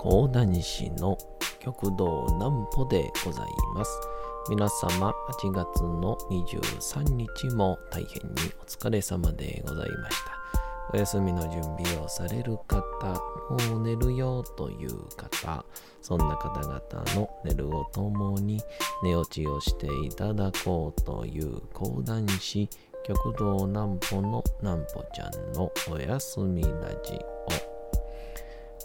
[0.00, 1.18] 講談師の
[1.58, 4.00] 極道南歩でございます。
[4.48, 5.12] 皆様、
[5.42, 10.32] 8月の23日も大変にお疲れ様でございました。
[10.94, 13.12] お休みの準備をされる方、
[13.68, 15.66] もう寝るよという方、
[16.00, 16.80] そんな方々
[17.14, 18.58] の寝るをともに
[19.02, 22.70] 寝落ちをしていただこうという講談師、
[23.04, 26.68] 極道南歩の南歩ちゃんのおやすみラ
[27.04, 27.39] ジオ。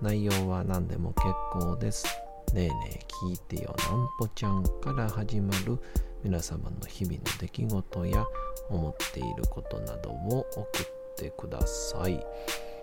[0.00, 2.06] 内容は何でも結構です。
[2.52, 5.78] ねえねえ聞いてよなんぽちゃんから始まる
[6.22, 8.24] 皆様の日々の出来事や
[8.68, 12.24] 思っていることなどを送ってください。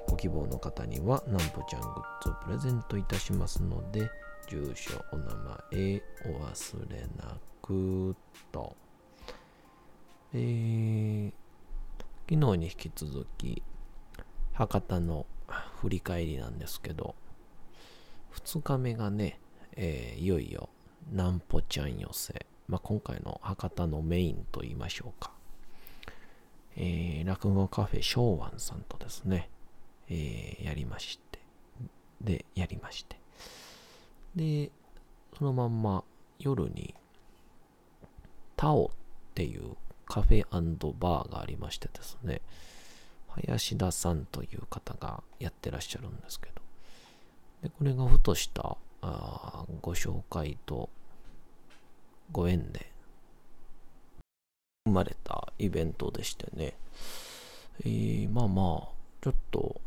[0.08, 4.10] ご希望の方にはなんぽちゃんグッズをプレゼントいたしますので、
[4.50, 5.26] 住所、お名
[5.72, 8.16] 前、お忘れなく
[8.52, 8.76] と。
[10.34, 11.32] えー、
[12.30, 13.62] 昨日に引き続き、
[14.54, 15.26] 博多の
[15.82, 17.16] 振り返りなんですけど、
[18.36, 19.40] 2日目がね、
[19.76, 20.70] えーいよいよ、
[21.12, 22.46] なんぽちゃん寄せ。
[22.68, 25.32] まあ、今回の博多のメインと言いましょうか。
[26.78, 29.50] えー落語カフェ昭和さんとですね、
[30.08, 31.40] えーやりまして、
[32.22, 33.20] で、やりまして。
[34.36, 34.70] で、
[35.36, 36.04] そのまんま
[36.38, 36.94] 夜に、
[38.56, 38.90] タオっ
[39.34, 40.46] ていうカフェ
[41.00, 42.42] バーがありましてですね、
[43.36, 46.62] 林田さんという方がやってらっしゃるんですけど、
[47.64, 50.90] でこれがふとしたあご紹介と
[52.32, 52.92] ご縁で
[54.86, 56.74] 生まれたイベントでしてね、
[57.84, 58.90] えーまあまあ、
[59.22, 59.80] ちょっと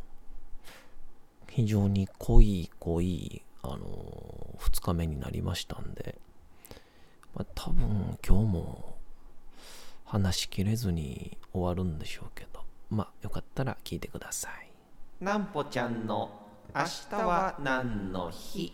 [1.51, 6.19] 非常に濃い濃い、あのー、2日目になりましたんで、
[7.35, 8.97] まあ、多分今日も
[10.05, 14.71] 話しきれずに終わるんでしょうけど、まあよかったら聞いてください。
[15.25, 16.31] なんぽちゃんの
[16.75, 18.73] 明日は何の日？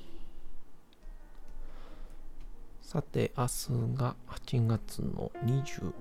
[2.83, 3.51] さて、明日
[3.97, 5.93] が8月の24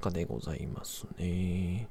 [0.00, 1.88] 日でございますね。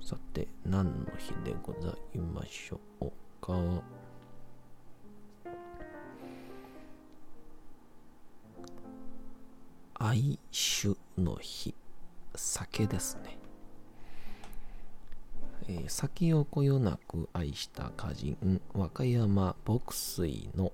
[0.00, 3.82] さて、何の日でございましょうか？
[9.94, 11.74] 愛酒の日。
[12.34, 13.38] 酒ですね。
[15.68, 20.72] えー酒をこよなく愛した歌人、和歌山牧水の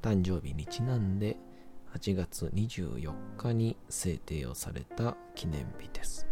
[0.00, 1.36] 誕生日にちなんで
[1.94, 6.26] 8月24日に制定をされた記念日です。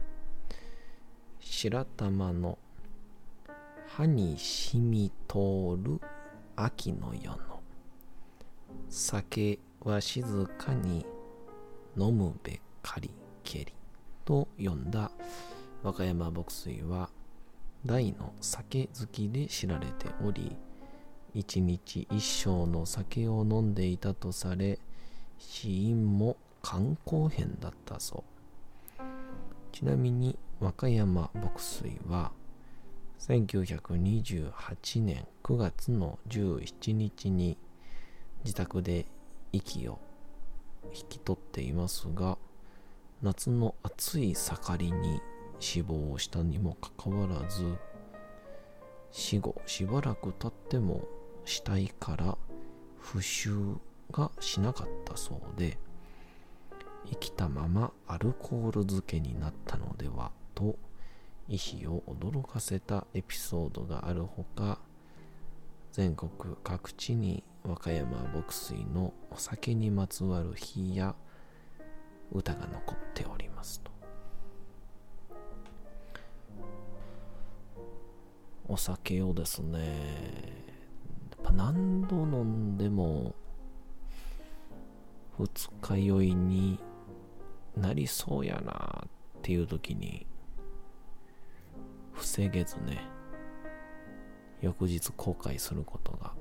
[1.41, 2.59] 白玉の
[3.87, 6.01] 歯に染み通る
[6.57, 7.61] 秋の夜の
[8.91, 11.07] 酒は静かに
[11.97, 13.11] 飲むべかり
[14.27, 15.11] と呼んだ
[15.83, 17.09] 和歌山牧水は
[17.87, 20.55] 大の酒好きで知られており
[21.33, 24.79] 一日一升の酒を飲んでいたとされ
[25.39, 28.25] 死因も肝硬変だったそ
[28.99, 29.03] う。
[29.77, 32.33] ちなみに和歌山牧水は
[33.21, 37.59] 1928年9月の17日に
[38.43, 39.05] 自宅で
[39.53, 39.99] 息を
[40.95, 42.39] 引き取っていますが
[43.23, 45.21] 夏の暑い盛りに
[45.59, 47.77] 死亡したにもかかわらず
[49.11, 51.09] 死後しばらく経っても
[51.47, 52.37] 死体から
[52.99, 53.77] 腐臭
[54.13, 55.79] がしなかったそうで
[57.09, 60.77] 生きたままアルコール漬けになったのではと
[61.49, 64.81] 医師を驚かせたエピソードがあるほか
[65.93, 66.31] 全国
[66.63, 71.15] 各地に和歌山牧水のお酒にまつわる日や
[72.33, 73.91] 歌が残っておりますと。
[78.69, 79.79] お酒をですね
[81.31, 83.35] やっぱ何度飲んでも
[85.39, 85.49] 二
[85.81, 86.81] 日酔いに
[87.77, 89.09] なりそうやなっ
[89.43, 90.27] ていう時に
[92.15, 93.01] 防げずね
[94.61, 96.33] 翌日後悔することが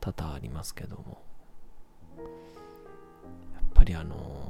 [0.00, 1.22] 多々ありますけども。
[3.54, 4.47] やっぱりあの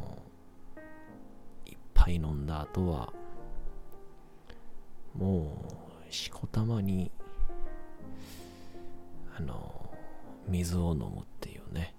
[2.13, 3.13] いっぱい飲んだ後は
[5.15, 5.65] も
[6.09, 7.11] うしこたまに
[9.37, 9.91] あの
[10.49, 11.95] 水を飲むっていうね、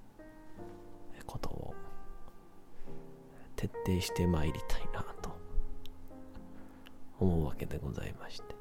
[1.28, 1.76] ことを
[3.56, 5.38] 徹底してまいりたいなと
[7.20, 8.56] 思うわけでございまして。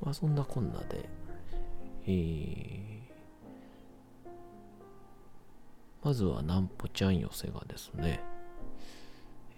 [0.00, 1.08] まあそんなこんなで、
[2.06, 3.00] えー、
[6.02, 8.20] まずはなんぽちゃん寄せがですね、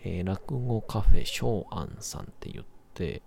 [0.03, 3.23] えー、落語カフェ松安さんって言って、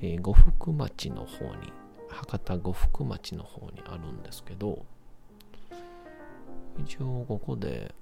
[0.00, 1.72] えー、呉服町の方に、
[2.08, 4.84] 博多呉服町の方にあるんですけど、
[6.78, 7.94] 一応ここで、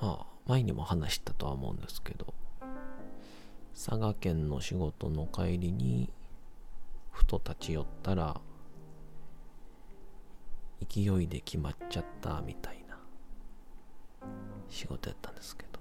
[0.00, 2.34] まあ、前にも話したとは思うんですけど、
[3.74, 6.10] 佐賀県の仕事の帰りに
[7.10, 8.40] ふと立ち寄ったら
[10.86, 12.96] 勢いで決まっちゃったみたいな
[14.68, 15.78] 仕事やったんですけど。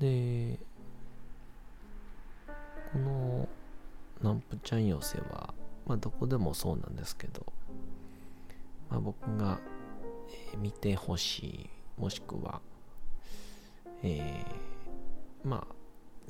[0.00, 0.58] で
[2.92, 3.48] この
[4.22, 5.54] ナンプちゃん寄せは
[5.86, 7.52] まあどこでもそうなんですけど
[8.90, 9.60] まあ僕が、
[10.52, 11.70] えー、見てほしい
[12.00, 12.60] もしくは
[14.02, 15.74] えーまあ、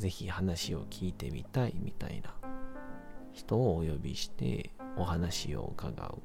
[0.01, 2.35] ぜひ話を聞いてみたいみたいな
[3.33, 6.19] 人をお呼びしてお話を伺う。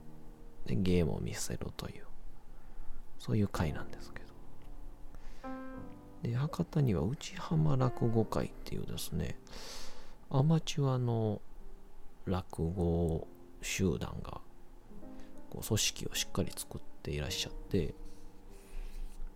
[0.67, 2.05] で、ゲームを見せるという、
[3.19, 4.27] そういう会なんですけど。
[6.23, 9.37] で、博多には内浜落語会っていうですね、
[10.29, 11.41] アマチュアの
[12.25, 13.27] 落語
[13.61, 14.41] 集団が、
[15.49, 17.93] こう組織をしっかり作っていらっしゃって、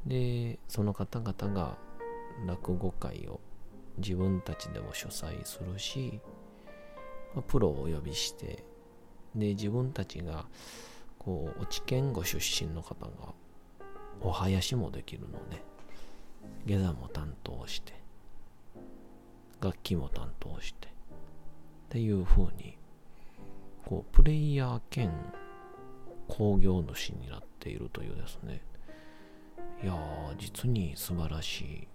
[0.06, 1.78] で、その方々が
[2.46, 3.40] 落語会を
[3.98, 6.20] 自分たちでも主催するし、
[7.36, 8.61] まプロをお呼びして
[9.36, 10.46] で自分たちが
[11.18, 13.12] こう落研ご出身の方が
[14.22, 15.64] お囃子もできるので
[16.66, 17.94] 下座も担当して
[19.62, 20.92] 楽器も担当してっ
[21.90, 22.78] ていう風に
[23.86, 25.12] こうプレイヤー兼
[26.28, 28.62] 工業主になっているというですね。
[29.84, 31.88] いやー実に素晴らしい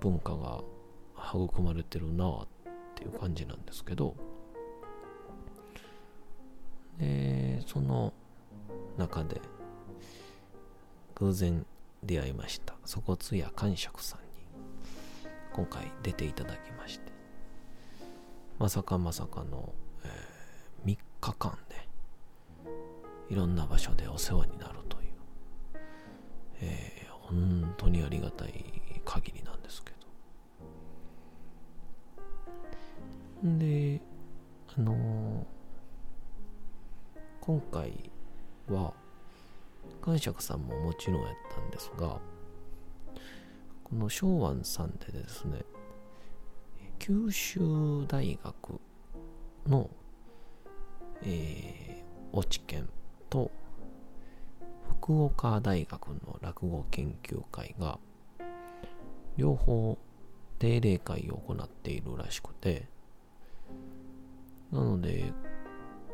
[0.00, 0.62] 文化が
[1.32, 2.48] 育まれてるなっ
[2.94, 4.16] ていう感じなんですけど
[7.02, 8.12] でその
[8.96, 9.40] 中で
[11.16, 11.66] 偶然
[12.04, 12.74] 出会いました。
[12.86, 14.26] 粗骨屋感触さんに。
[15.52, 17.12] 今回出ていただきまして。
[18.58, 19.72] まさかまさかの、
[20.04, 21.88] えー、3日間で
[23.30, 25.12] いろんな場所でお世話になるという、
[26.60, 28.64] えー、本当にありがたい
[29.04, 29.90] 限りなんですけ
[33.42, 33.48] ど。
[33.58, 34.00] で、
[34.76, 34.96] あのー、
[37.44, 37.92] 今回
[38.68, 38.94] は、
[40.00, 42.20] 感触さんももちろんやったんですが、
[43.82, 45.64] この昭安さんでですね、
[47.00, 48.80] 九州大学
[49.66, 49.90] の、
[51.24, 52.88] えー、落研
[53.28, 53.50] と
[55.00, 57.98] 福岡大学の落語研究会が
[59.36, 59.98] 両方
[60.60, 62.86] 定例会を行っているらしくて、
[64.70, 65.32] なので、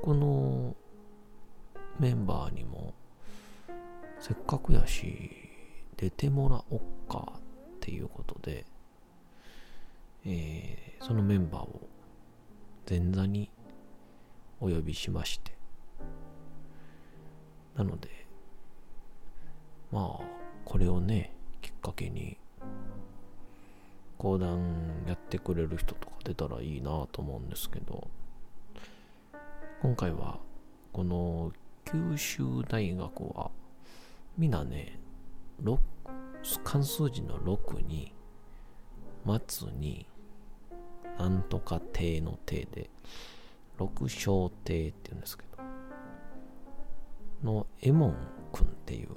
[0.00, 0.74] この
[1.98, 2.94] メンバーにも、
[4.20, 5.30] せっかくやし、
[5.96, 7.40] 出てもらおっかっ
[7.80, 8.64] ていうことで、
[10.24, 11.88] えー、そのメンバーを
[12.88, 13.50] 前座に
[14.60, 15.52] お呼びしまして、
[17.76, 18.08] なので、
[19.90, 20.24] まあ、
[20.64, 22.38] これをね、きっかけに、
[24.18, 28.08] 講談やってくれる人とか出たらいいなと思うんですけど、
[29.82, 30.38] 今回は、
[30.92, 31.52] この
[31.90, 33.50] 九州大学は、
[34.36, 35.00] みんなね、
[36.62, 38.12] 関数字の6に、
[39.48, 40.06] 末に、
[41.18, 42.90] なんとか亭の亭で、
[43.78, 45.44] 六小亭って言うんですけ
[47.42, 48.16] ど、のエモン
[48.52, 49.08] 君っていう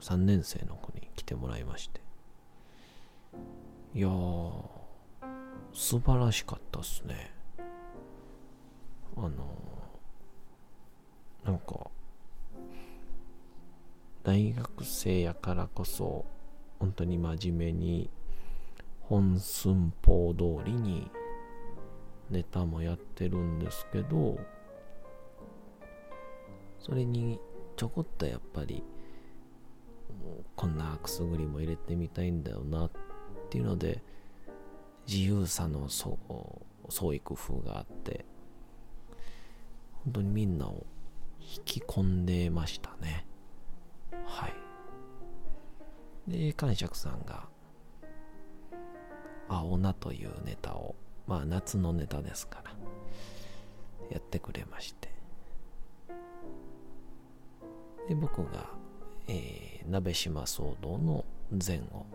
[0.00, 2.00] 3年生の子に来てもらいまして、
[3.94, 4.62] いやー、
[5.72, 7.30] 素晴らしかったっすね。
[9.16, 11.88] あのー、なんか、
[14.26, 16.24] 大学生やからこそ、
[16.80, 18.10] 本当に真面目に、
[19.02, 21.08] 本寸法通りに
[22.28, 24.36] ネタもやってるんですけど、
[26.80, 27.38] それに
[27.76, 28.82] ちょこっとやっぱり、
[30.56, 32.90] こんなくすぐりも入れてみたいんだよなっ
[33.48, 34.02] ていうので
[35.06, 36.18] 自由さの創
[37.14, 38.24] 意工夫があって
[40.02, 40.84] 本当にみんなを
[41.38, 43.24] 引き込んでましたね。
[46.28, 47.48] で感触さんが
[49.48, 52.72] 青菜というネタを、まあ夏のネタですから、
[54.10, 55.08] やってくれまして。
[58.08, 58.70] で、僕が、
[59.28, 61.24] えー、鍋島騒動の
[61.66, 62.06] 前を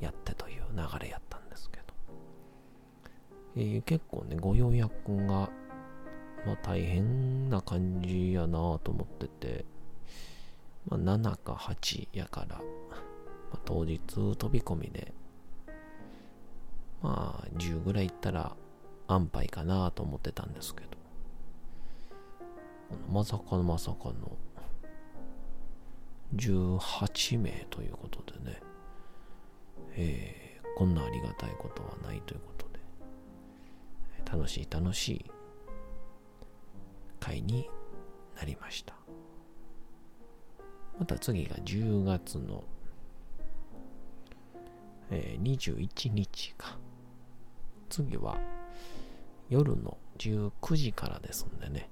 [0.00, 1.84] やってという流れやったんですけど、
[3.56, 5.50] えー、結構ね、ご予約が、
[6.44, 9.64] まあ大変な感じやなと思ってて、
[10.88, 12.62] まあ7か8やから、ま
[13.54, 15.12] あ、当日飛び込みで、
[17.02, 18.56] まあ10ぐらい行ったら
[19.08, 20.88] 安牌かなと思ってたんですけど、
[23.12, 24.36] まさかのまさかの
[26.34, 28.60] 18名ということでね、
[29.94, 32.80] えー、こんなありがたいことはないということで、
[34.30, 35.24] 楽しい楽しい
[37.20, 37.68] 会に
[38.36, 38.94] なりました。
[40.98, 42.64] また次が10月の、
[45.10, 46.78] えー、21日か。
[47.88, 48.38] 次は
[49.48, 51.88] 夜の19時からですんでね、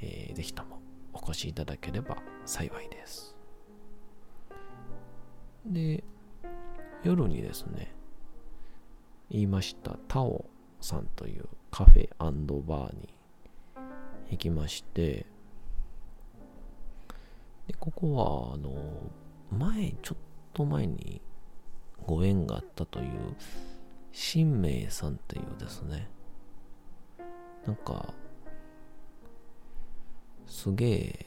[0.00, 0.80] えー、ぜひとも
[1.12, 3.34] お越しいただければ幸いです。
[5.66, 6.04] で、
[7.02, 7.94] 夜にですね、
[9.30, 10.44] 言いましたタオ
[10.80, 13.08] さんというカフェバーに
[14.30, 15.26] 行きまして、
[17.66, 18.72] で、ここは、あの、
[19.50, 20.18] 前、ちょっ
[20.52, 21.20] と前に
[22.06, 23.08] ご縁があったという、
[24.12, 26.08] 新明さんっていうですね、
[27.66, 28.12] なんか、
[30.46, 31.26] すげえ、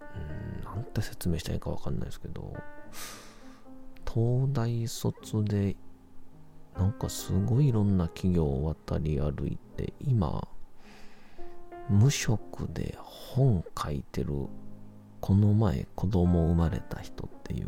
[0.00, 2.54] うん、なんて説明したいかわかんないですけど、
[4.06, 5.76] 東大卒で、
[6.76, 10.46] なんかすごいいろんな企業を渡り歩いて、今、
[11.88, 14.48] 無職で本書いてる、
[15.26, 17.66] この前子供生まれた人っていう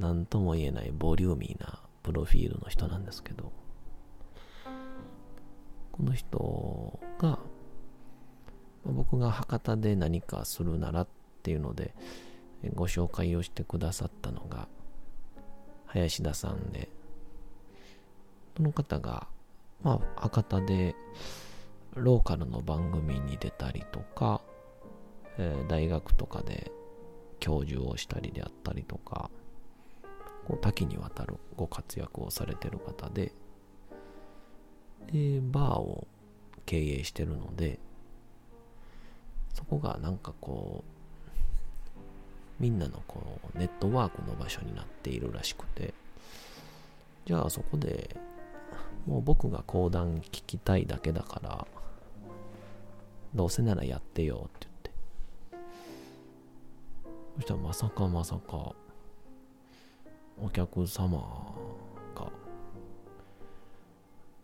[0.00, 3.52] なんとも言えないボリューミーなプロフィールの人なんですけど、
[5.92, 7.38] この人が、
[8.86, 11.08] 僕が博多で何かするならっ
[11.42, 11.94] ていうので、
[12.74, 14.68] ご紹介をしてくださったのが、
[15.84, 16.88] 林田さんで、
[18.56, 19.26] その方が、
[19.82, 20.96] まあ、博多で
[21.94, 24.40] ローカルの番組に出たりとか、
[25.38, 26.70] えー、大学とかで
[27.40, 29.30] 教授をしたりであったりとか、
[30.46, 33.32] こう多岐にわたるご活躍をされてる方で、
[35.12, 36.06] で、バーを
[36.66, 37.78] 経営してるので、
[39.54, 40.90] そこがなんかこう、
[42.60, 45.94] みんなのこうネットワークの場所になっているらしくて、
[47.26, 48.16] じゃあそこで
[49.06, 51.66] もう僕が講談聞きたいだけだから、
[53.34, 54.68] どうせならやってよって
[55.52, 55.70] 言って。
[57.36, 58.74] そしたらまさかまさか、
[60.42, 61.18] お客様
[62.14, 62.30] が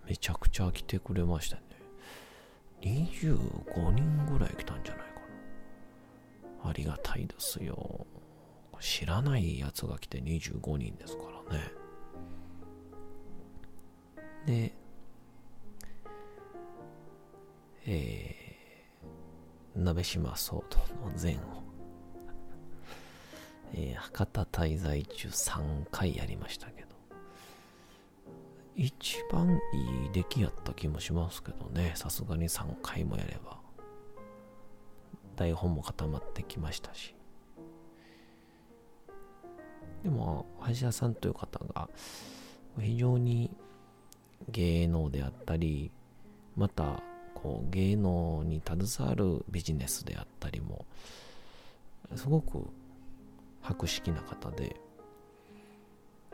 [0.09, 1.63] めちゃくちゃ来てくれましたね。
[2.83, 5.13] 25人ぐらい来たんじゃないか
[6.63, 6.71] な。
[6.71, 8.07] ありがたいですよ。
[8.81, 11.86] 知らないやつが来て25人ですからね。
[14.47, 14.73] で、
[17.85, 20.61] えー、鍋島騒動
[21.05, 21.39] の前を、
[23.75, 26.89] えー、博多滞在中3回やりましたけど、
[28.77, 33.59] 一番いい出来やった気もしますけどね、さすがに3回もやれば、
[35.35, 37.17] 台本も固まってきましたし。
[40.05, 41.89] でも、林田さんという方が、
[42.79, 43.51] 非常に
[44.51, 45.91] 芸能であったり、
[46.57, 47.03] また、
[47.35, 50.85] こう、芸能に携わるビジネスであったりも、
[52.15, 52.67] すごく
[53.61, 54.77] 博識な方で、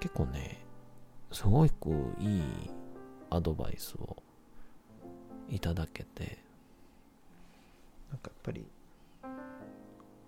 [0.01, 0.59] 結構ね、
[1.33, 2.43] すごくいい
[3.31, 4.17] アドバイスを
[5.49, 6.39] いただけて、
[8.11, 8.67] なんかやっぱり、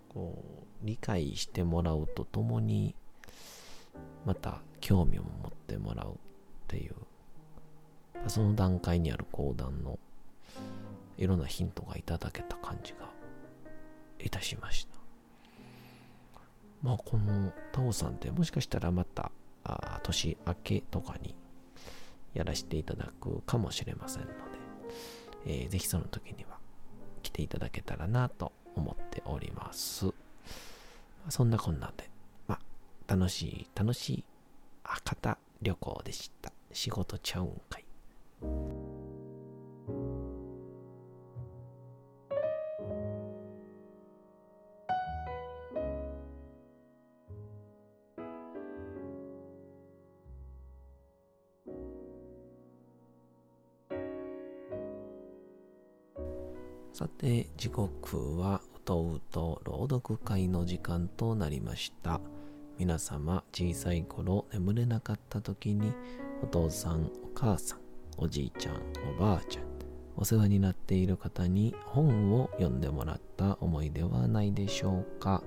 [0.09, 0.43] こ
[0.83, 2.95] う、理解してもらうとともに、
[4.25, 6.17] また興味を持ってもらうっ
[6.69, 6.95] ていう、
[8.29, 9.99] その段階にある講談の
[11.19, 13.09] いろんなヒントがいただけた感じが
[14.19, 14.95] いたしました。
[16.83, 19.31] まあこのタオさんってもしかしたらまた
[19.65, 21.35] あ年明けとかに
[22.35, 24.35] やらせていただくかもしれませんので、
[25.47, 26.59] えー、ぜひその時には
[27.23, 30.13] 来ていただけたらなと思っております。
[31.29, 32.11] そんなこんなで、
[32.47, 34.25] まあ、楽しい楽しい
[34.83, 36.53] 博多旅行でした。
[36.73, 37.84] 仕事ちゃうんかい。
[56.95, 62.21] さて時刻はうとうと朗読会の時間となりました。
[62.79, 65.93] 皆様小さい頃眠れなかった時に
[66.41, 67.84] お父さんお母さん
[68.17, 68.83] おじいちゃん、
[69.17, 69.65] おばあちゃん、
[70.17, 75.43] お世話になっている方に本を読んでもらった思いではないでしょうか？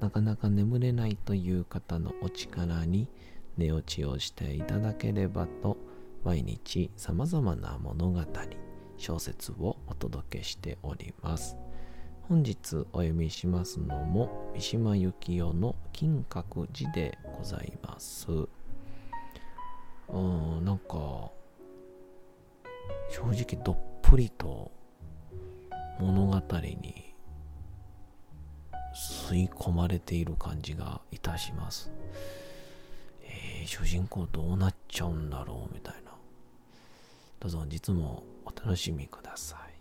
[0.00, 3.08] なかなか眠れないという方のお力に
[3.56, 5.76] 寝落ちをしていただければと、
[6.24, 8.20] 毎日様々な物語、
[8.96, 11.56] 小説をお届けしております。
[12.28, 18.28] 本日お読みしますのも三島由紀夫の金閣寺でございます。
[20.08, 21.30] うん、なんか、
[23.10, 24.70] 正直どっぷりと
[25.98, 27.14] 物語に
[28.94, 31.90] 吸い込まれている感じがいたします。
[33.22, 36.12] えー、主人公どうなっちゃうんだろうみたいな。
[37.40, 39.71] どうぞ実もお楽しみください。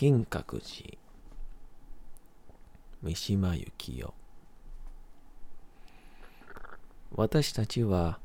[0.00, 0.96] 金閣寺。
[3.02, 4.14] 三島由紀夫。
[7.16, 8.20] 私たちは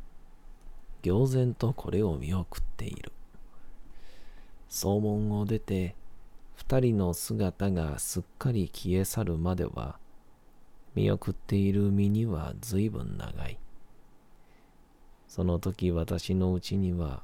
[1.04, 3.12] 呆然とこれを見送っている。
[4.70, 5.96] 総門を出て
[6.54, 9.98] 二人の姿がすっかり消え去るまでは
[10.94, 13.58] 見送っている身には随分長い。
[15.28, 17.24] その時私のうちには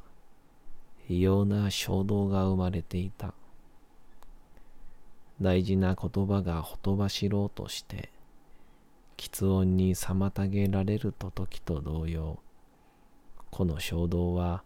[1.08, 3.36] 異様な衝動が生まれていた。
[5.42, 8.12] 大事な言葉がほとばしろうとして、
[9.18, 12.40] 喫音に妨げられると時と同様、
[13.50, 14.64] この衝動は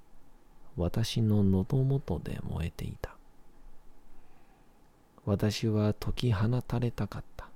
[0.75, 3.15] 私の喉元で燃えていた。
[5.25, 7.47] 私は解き放たれたかった。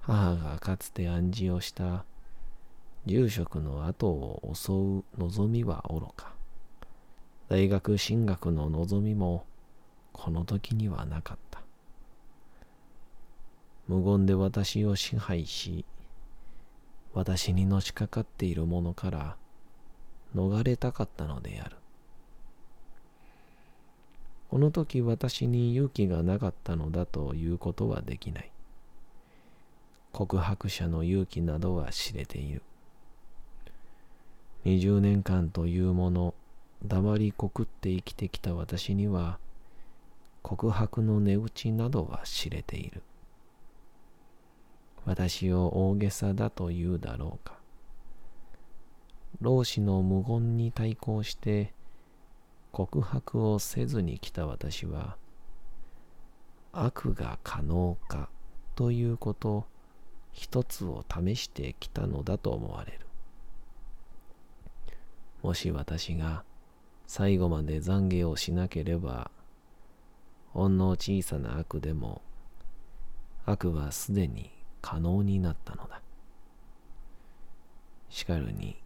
[0.00, 2.04] 母がかつて暗示をした
[3.06, 6.32] 住職の後を襲う望みはおろか、
[7.48, 9.46] 大学進学の望みも
[10.16, 11.60] この時にはなかった。
[13.86, 15.84] 無言で私を支配し、
[17.12, 19.36] 私にのしかかっているものから
[20.34, 21.76] 逃れたかったのである。
[24.48, 28.50] この時私に勇気がなかったのだということはできない。
[30.12, 32.62] 告白者の勇気などは知れている。
[34.64, 36.34] 20年間というもの、
[36.82, 39.38] 黙りこくって生きてきた私には、
[40.48, 43.02] 告白の値打ちなどは知れている。
[45.04, 47.58] 私を大げさだと言うだろうか。
[49.40, 51.74] 老子の無言に対抗して
[52.70, 55.16] 告白をせずに来た私は、
[56.70, 58.28] 悪が可能か
[58.76, 59.66] ということ
[60.30, 63.00] 一つを試してきたのだと思われる。
[65.42, 66.44] もし私が
[67.08, 69.32] 最後まで懺悔をしなければ
[70.56, 72.22] ほんの小さな悪でも、
[73.44, 76.00] 悪はすでに可能になったのだ。
[78.08, 78.78] しかるに、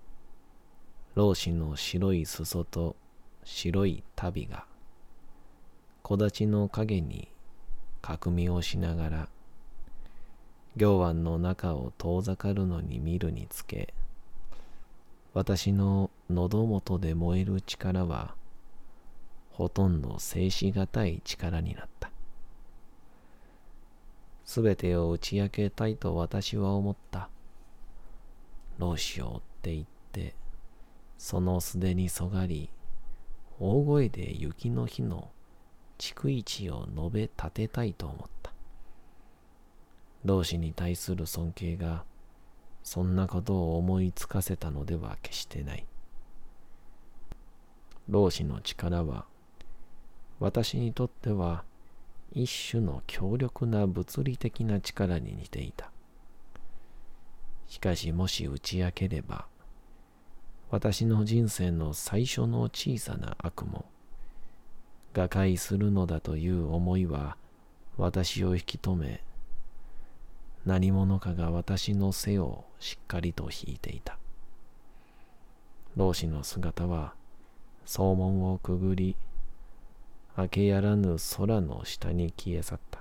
[1.14, 2.96] 老子の白い裾と
[3.44, 4.64] 白い旅が、
[6.02, 7.28] 木立の影に
[8.02, 9.28] 角みをしながら、
[10.74, 13.94] 行湾の中を遠ざかるのに見るにつけ、
[15.34, 18.39] 私の喉元で燃える力は、
[19.50, 22.10] ほとんど静止がたい力になった。
[24.44, 27.28] すべてを打ち明けたいと私は思った。
[28.78, 30.34] 老子を追って行って、
[31.18, 32.70] そのすでにそがり、
[33.60, 35.30] 大声で雪の日の
[35.98, 38.52] 逐一を述べ立てたいと思った。
[40.24, 42.04] 老子に対する尊敬が、
[42.82, 45.86] そんなことを思いつかせたのでは決してない。
[48.08, 49.26] 老子の力は、
[50.40, 51.64] 私にとっては
[52.32, 55.90] 一種の強力な物理的な力に似ていた。
[57.68, 59.46] しかしもし打ち明ければ、
[60.70, 63.84] 私の人生の最初の小さな悪も、
[65.12, 67.36] 瓦解するのだという思いは
[67.98, 69.22] 私を引き止め、
[70.64, 74.18] 何者かが私の背をしっかりと引いていた。
[75.96, 77.14] 老子の姿は、
[77.84, 79.16] 総門をくぐり、
[80.36, 83.00] 明けやらぬ空の下に消え去った。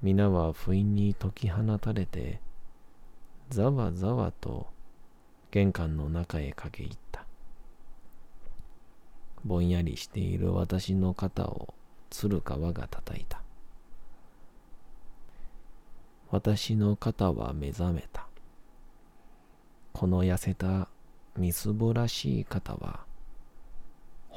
[0.00, 2.40] 皆は不意に解き放たれて、
[3.50, 4.66] ざわざわと
[5.50, 7.24] 玄関の中へ駆け入った。
[9.44, 11.74] ぼんやりしている私の肩を
[12.10, 13.42] 鶴川が叩いた。
[16.30, 18.26] 私の肩は目覚めた。
[19.92, 20.88] この痩せた
[21.36, 23.07] みすぼらしい肩は、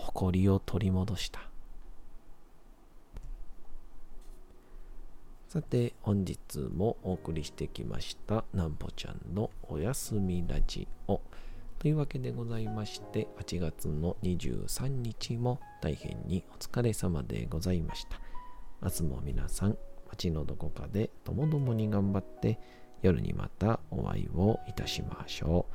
[0.01, 1.41] 誇りを取り戻した。
[5.47, 11.21] さて、本日もお送りしてきました、なんぽちゃんのおやすみラジオ。
[11.77, 18.19] というわけでございまして、8月の23日も大変にお疲れ様でございました。
[18.81, 19.77] 明日も皆さん、
[20.09, 22.59] 街のどこかでともどもに頑張って、
[23.03, 25.67] 夜にまたお会いをいたしましょ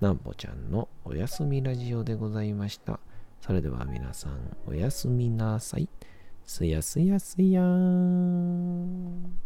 [0.00, 0.04] う。
[0.04, 2.98] なんぽちゃんのおやすみラジオでございました。
[3.46, 5.86] それでは皆さん、おやすみなさい。
[6.46, 9.38] すやすやすやーん。